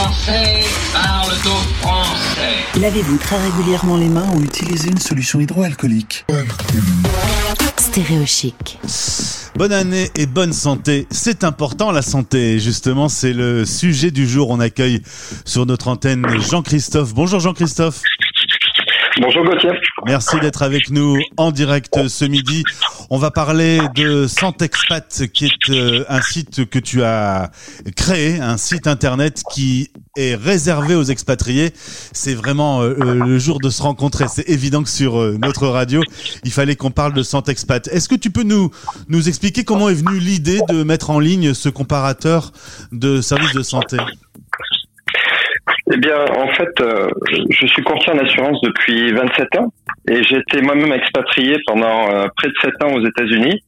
[0.00, 2.80] Français parlent au français.
[2.80, 6.24] Lavez-vous très régulièrement les mains ou utilisez une solution hydroalcoolique.
[7.76, 8.78] Stéréochic.
[9.56, 11.06] Bonne année et bonne santé.
[11.10, 12.58] C'est important la santé.
[12.60, 14.48] Justement, c'est le sujet du jour.
[14.48, 15.02] On accueille
[15.44, 17.12] sur notre antenne Jean-Christophe.
[17.12, 18.00] Bonjour Jean-Christophe.
[19.18, 19.70] Bonjour Gauthier.
[20.06, 22.62] Merci d'être avec nous en direct ce midi.
[23.10, 27.50] On va parler de Santexpat, qui est euh, un site que tu as
[27.96, 31.72] créé, un site internet qui est réservé aux expatriés.
[32.12, 34.26] C'est vraiment euh, le jour de se rencontrer.
[34.28, 36.02] C'est évident que sur euh, notre radio,
[36.44, 37.88] il fallait qu'on parle de Santexpat.
[37.88, 38.70] Est-ce que tu peux nous,
[39.08, 42.52] nous expliquer comment est venue l'idée de mettre en ligne ce comparateur
[42.92, 43.96] de services de santé?
[45.92, 47.08] Eh bien, en fait, euh,
[47.50, 49.72] je suis courtier en assurance depuis 27 ans
[50.08, 53.62] et j'ai été moi-même expatrié pendant euh, près de 7 ans aux États-Unis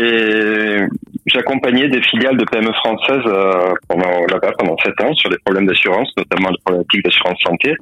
[0.00, 0.78] et
[1.26, 5.66] j'accompagnais des filiales de PME françaises euh, pendant là-bas pendant 7 ans sur des problèmes
[5.66, 7.74] d'assurance, notamment les problématiques d'assurance santé.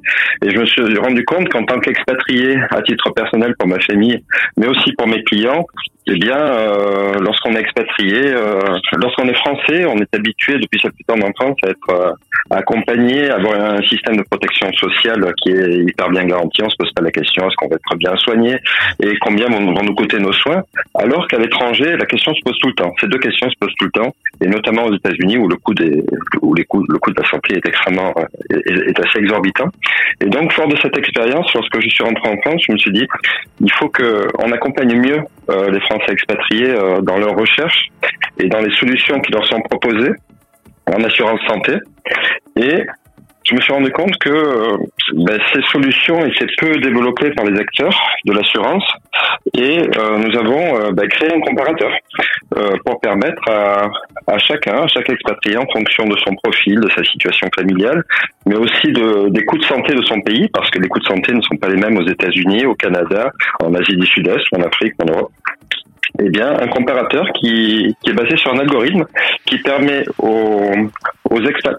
[0.43, 4.23] Et je me suis rendu compte qu'en tant qu'expatrié, à titre personnel pour ma famille,
[4.57, 5.65] mais aussi pour mes clients,
[6.07, 8.59] eh bien, euh, lorsqu'on est expatrié, euh,
[8.97, 12.15] lorsqu'on est français, on est habitué depuis sa petite enfance à être
[12.49, 16.63] accompagné, à avoir un système de protection sociale qui est hyper bien garanti.
[16.63, 18.57] On se pose pas la question est-ce qu'on va être bien soigné
[19.03, 20.63] et combien vont, nous coûter nos soins?
[20.95, 22.93] Alors qu'à l'étranger, la question se pose tout le temps.
[22.99, 25.73] Ces deux questions se posent tout le temps, et notamment aux États-Unis où le coût
[25.73, 26.03] des,
[26.41, 28.13] où les coûts, le coût de la santé est extrêmement,
[28.49, 29.69] est, est assez exorbitant.
[30.21, 32.91] Et donc, fort de cette expérience, lorsque je suis rentré en France, je me suis
[32.91, 33.07] dit,
[33.61, 35.19] il faut que on accompagne mieux
[35.71, 37.87] les Français expatriés euh, dans leurs recherches
[38.39, 40.11] et dans les solutions qui leur sont proposées
[40.87, 41.73] en assurance santé.
[42.55, 42.83] Et
[43.43, 44.77] je me suis rendu compte que euh,
[45.13, 48.83] ben, ces solutions étaient peu développées par les acteurs de l'assurance
[49.57, 51.91] et euh, nous avons ben, créé un comparateur
[52.85, 53.89] pour permettre à,
[54.27, 58.03] à, chacun, à chaque expatrié en fonction de son profil, de sa situation familiale,
[58.45, 61.05] mais aussi de, des coûts de santé de son pays, parce que les coûts de
[61.05, 63.31] santé ne sont pas les mêmes aux États-Unis, au Canada,
[63.63, 65.31] en Asie du Sud-Est, en Afrique, en Europe
[66.21, 69.05] eh bien, un comparateur qui, qui, est basé sur un algorithme
[69.45, 70.71] qui permet aux,
[71.29, 71.77] aux expats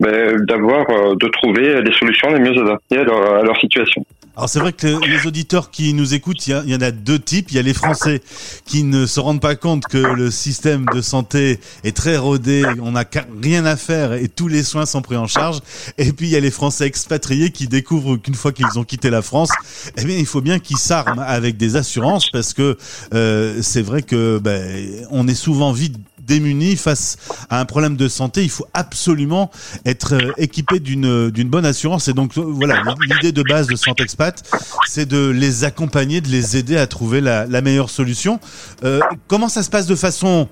[0.00, 4.04] ben, d'avoir, euh, de trouver les solutions les mieux adaptées à leur, à leur situation.
[4.36, 7.52] Alors c'est vrai que les auditeurs qui nous écoutent, il y, en a deux types.
[7.52, 8.20] Il y a les Français
[8.64, 12.92] qui ne se rendent pas compte que le système de santé est très rodé, on
[12.92, 13.04] n'a
[13.40, 15.60] rien à faire et tous les soins sont pris en charge.
[15.98, 19.08] Et puis il y a les Français expatriés qui découvrent qu'une fois qu'ils ont quitté
[19.08, 19.50] la France,
[19.96, 22.76] eh bien il faut bien qu'ils s'arment avec des assurances parce que
[23.14, 25.96] euh, c'est vrai que ben, on est souvent vite
[26.26, 27.16] démunis face
[27.50, 29.50] à un problème de santé, il faut absolument
[29.84, 32.08] être euh, équipé d'une d'une bonne assurance.
[32.08, 34.42] Et donc euh, voilà, l'idée de base de Santexpat,
[34.86, 38.40] c'est de les accompagner, de les aider à trouver la, meilleure solution.
[38.84, 40.48] Euh, comment ça se passe de façon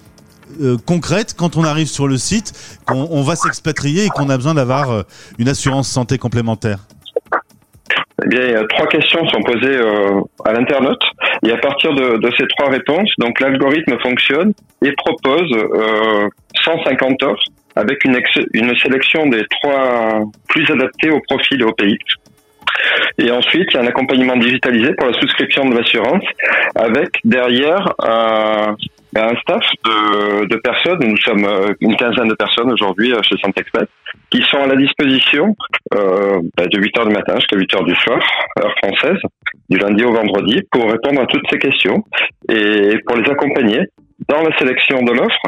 [0.62, 2.52] euh, concrète quand on arrive sur le site,
[2.86, 5.04] qu'on on va s'expatrier et qu'on a besoin d'avoir
[5.38, 6.78] une assurance santé complémentaire?
[8.24, 11.02] Eh bien, trois questions sont posées euh, à l'internaute.
[11.44, 14.52] Et à partir de, de, ces trois réponses, donc l'algorithme fonctionne
[14.84, 16.28] et propose euh,
[16.64, 17.42] 150 offres
[17.74, 18.16] avec une,
[18.52, 21.98] une sélection des trois plus adaptés au profil et au pays.
[23.18, 26.24] Et ensuite, il y a un accompagnement digitalisé pour la souscription de l'assurance
[26.74, 28.74] avec derrière un,
[29.42, 31.00] staff de, de, personnes.
[31.02, 33.86] Nous sommes euh, une quinzaine de personnes aujourd'hui euh, chez Santexpert
[34.30, 35.54] qui sont à la disposition
[35.94, 38.18] euh, bah, de 8 heures du matin jusqu'à 8 heures du soir,
[38.62, 39.18] heure française,
[39.72, 42.04] du lundi au vendredi, pour répondre à toutes ces questions
[42.48, 43.80] et pour les accompagner
[44.28, 45.42] dans la sélection de l'offre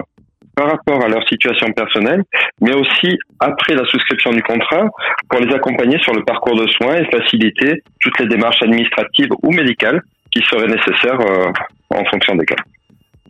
[0.57, 2.23] par rapport à leur situation personnelle,
[2.61, 4.87] mais aussi après la souscription du contrat,
[5.29, 9.51] pour les accompagner sur le parcours de soins et faciliter toutes les démarches administratives ou
[9.51, 11.51] médicales qui seraient nécessaires euh,
[11.91, 12.63] en fonction des cas.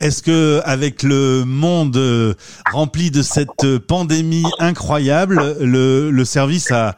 [0.01, 2.35] Est-ce que avec le monde euh,
[2.73, 6.97] rempli de cette pandémie incroyable, le, service a,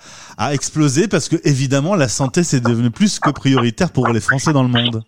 [0.51, 1.07] explosé?
[1.07, 4.71] Parce que évidemment la santé c'est devenu plus que prioritaire pour les Français dans le
[4.71, 5.05] monde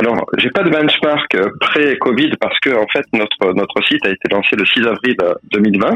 [0.00, 4.08] alors, j'ai pas de benchmark euh, pré-Covid parce que en fait notre notre site a
[4.08, 5.16] été lancé le 6 avril
[5.52, 5.94] 2020,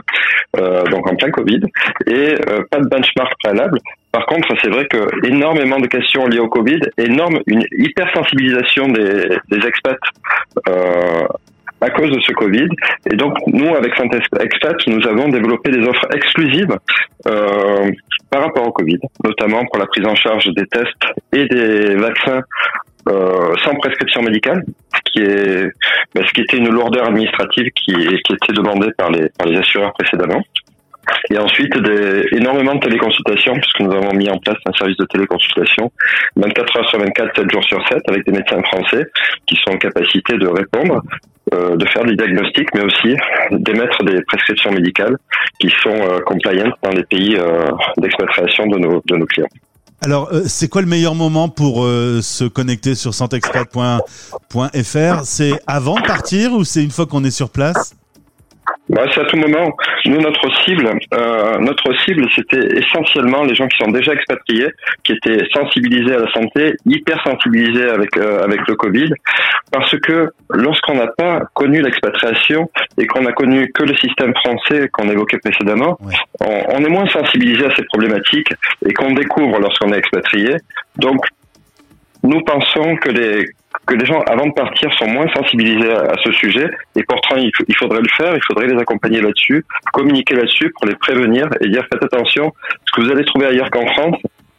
[0.59, 1.61] euh, donc en plein Covid,
[2.07, 3.79] et euh, pas de benchmark préalable.
[4.13, 9.39] Par contre, c'est vrai que énormément de questions liées au Covid, énorme une hypersensibilisation des,
[9.49, 9.61] des
[10.69, 11.27] euh,
[11.81, 12.69] à cause de ce Covid.
[13.11, 13.93] Et donc, nous, avec
[14.41, 16.77] Expat, nous avons développé des offres exclusives
[17.27, 17.91] euh,
[18.31, 22.41] par rapport au Covid, notamment pour la prise en charge des tests et des vaccins
[22.41, 24.65] euh, sans prescription médicale,
[24.95, 25.71] ce qui est
[26.15, 29.59] bah, ce qui était une lourdeur administrative qui, qui était demandée par les par les
[29.59, 30.43] assureurs précédemment.
[31.31, 35.05] Et ensuite, des, énormément de téléconsultations, puisque nous avons mis en place un service de
[35.07, 35.93] téléconsultation
[36.37, 39.07] 24 heures sur 24, 7 jours sur 7, avec des médecins français
[39.47, 41.03] qui sont en capacité de répondre,
[41.53, 43.17] euh, de faire des diagnostics, mais aussi
[43.51, 45.17] d'émettre des prescriptions médicales
[45.59, 49.49] qui sont euh, compliant dans les pays euh, d'expatriation de nos, de nos clients.
[50.05, 55.95] Alors, euh, c'est quoi le meilleur moment pour euh, se connecter sur santexpat.fr C'est avant
[55.95, 57.95] de partir ou c'est une fois qu'on est sur place?
[58.91, 59.75] Bah, c'est à tout moment.
[60.05, 64.69] Nous, notre cible, euh, notre cible, c'était essentiellement les gens qui sont déjà expatriés,
[65.03, 69.11] qui étaient sensibilisés à la santé, hyper sensibilisés avec euh, avec le Covid,
[69.73, 74.91] parce que lorsqu'on n'a pas connu l'expatriation et qu'on a connu que le système français
[74.93, 75.99] qu'on évoquait précédemment,
[76.41, 78.53] on, on, est moins sensibilisé à ces problématiques
[78.87, 80.57] et qu'on découvre lorsqu'on est expatrié.
[80.97, 81.25] Donc,
[82.23, 83.47] nous pensons que les
[83.87, 86.69] que les gens, avant de partir, sont moins sensibilisés à, ce sujet.
[86.97, 90.95] Et pourtant, il, faudrait le faire, il faudrait les accompagner là-dessus, communiquer là-dessus pour les
[90.95, 92.53] prévenir et dire faites attention,
[92.87, 94.17] ce que vous allez trouver ailleurs qu'en France,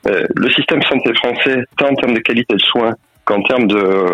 [0.07, 2.93] euh, le système santé français, tant en termes de qualité de soins
[3.25, 4.05] qu'en termes de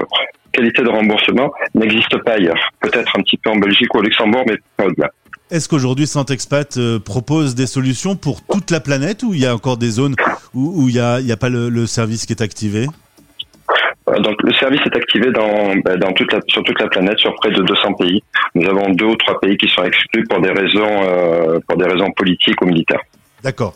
[0.53, 2.59] qualité de remboursement, n'existe pas ailleurs.
[2.79, 5.09] Peut-être un petit peu en Belgique ou au Luxembourg, mais pas au-delà.
[5.49, 9.53] Est-ce qu'aujourd'hui Santexpat euh, propose des solutions pour toute la planète ou il y a
[9.53, 10.15] encore des zones
[10.53, 12.87] où, il n'y a, pas le service qui est activé?
[14.07, 17.51] Donc le service est activé dans, dans toute la, sur toute la planète, sur près
[17.51, 18.23] de 200 pays.
[18.55, 21.85] Nous avons deux ou trois pays qui sont exclus pour des raisons, euh, pour des
[21.85, 23.01] raisons politiques ou militaires.
[23.43, 23.73] D'accord.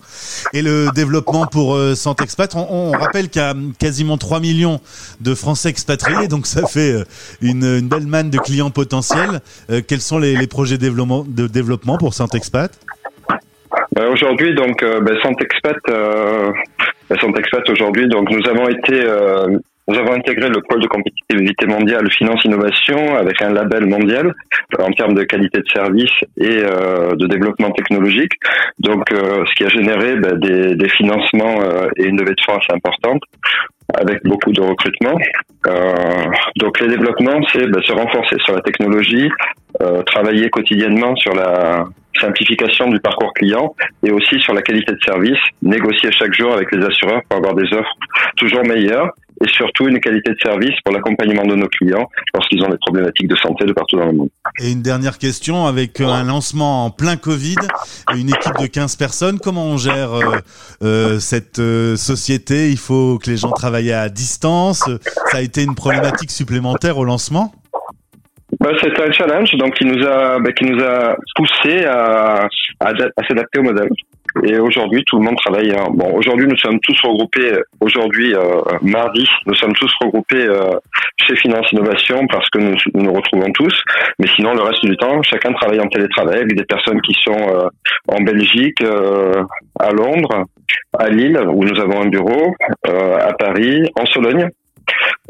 [0.54, 4.80] Et le développement pour euh, Santexpat, on, on, rappelle qu'il y a quasiment 3 millions
[5.22, 7.04] de Français expatriés, donc ça fait euh,
[7.42, 9.40] une, une belle manne de clients potentiels.
[9.88, 12.72] quels sont les, les, projets de développement, de développement pour Santexpat
[14.12, 16.52] Aujourd'hui, donc, ben, Santexpat, euh,
[17.20, 19.04] Santexpat aujourd'hui, donc, nous avons été
[19.88, 24.34] nous avons intégré le pôle de compétitivité mondiale Finance Innovation avec un label mondial
[24.80, 28.32] en termes de qualité de service et euh, de développement technologique.
[28.80, 32.58] Donc, euh, ce qui a généré ben, des, financements euh, et une levée de fonds
[32.58, 33.22] assez importante
[33.94, 35.16] avec beaucoup de recrutement.
[36.56, 39.30] donc, les développements, c'est ben, se renforcer sur la technologie,
[40.08, 41.86] travailler quotidiennement sur la
[42.20, 46.72] simplification du parcours client et aussi sur la qualité de service, négocier chaque jour avec
[46.72, 47.94] les assureurs pour avoir des offres
[48.38, 49.12] toujours meilleures
[49.44, 53.28] et surtout une qualité de service pour l'accompagnement de nos clients lorsqu'ils ont des problématiques
[53.28, 54.30] de santé de partout dans le monde.
[54.62, 57.58] Et une dernière question, avec euh, un lancement en plein Covid,
[58.16, 60.38] une équipe de 15 personnes, comment on gère euh,
[60.84, 62.72] euh, cette euh, société?
[62.72, 64.84] Il faut que les gens travaillent à distance.
[65.32, 67.54] Ça a été une problématique supplémentaire au lancement?
[68.66, 72.48] Bah, c'est un challenge donc qui nous a bah, qui nous a poussé à,
[72.80, 72.94] à,
[73.28, 73.90] s'adapter au modèle.
[74.44, 75.72] Et aujourd'hui, tout le monde travaille.
[75.72, 75.86] Hein.
[75.92, 77.54] Bon, aujourd'hui, nous sommes tous regroupés.
[77.80, 80.72] Aujourd'hui, euh, mardi, nous sommes tous regroupés euh,
[81.26, 83.74] chez Finance Innovation parce que nous, nous retrouvons tous.
[84.20, 87.38] Mais sinon, le reste du temps, chacun travaille en télétravail avec des personnes qui sont
[87.38, 87.70] euh,
[88.08, 88.84] en Belgique,
[89.80, 90.46] à Londres,
[90.98, 94.50] à Lille où nous avons un bureau, à Paris, en Sologne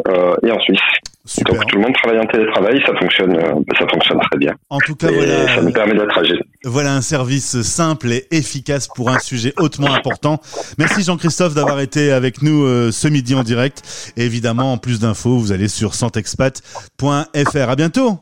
[0.07, 1.14] et en Suisse.
[1.47, 4.53] Donc tout le monde travaille en télétravail, ça fonctionne, euh, ça fonctionne très bien.
[4.69, 6.39] En tout cas, voilà, ça nous permet d'être agile.
[6.63, 10.39] Voilà un service simple et efficace pour un sujet hautement important.
[10.77, 14.13] Merci Jean-Christophe d'avoir été avec nous euh, ce midi en direct.
[14.17, 17.69] Et évidemment, en plus d'infos, vous allez sur santexpat.fr.
[17.69, 18.19] À bientôt.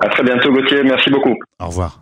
[0.00, 1.34] À très bientôt Gauthier, merci beaucoup.
[1.60, 2.00] Au revoir.